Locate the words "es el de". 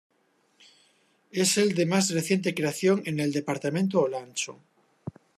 1.31-1.85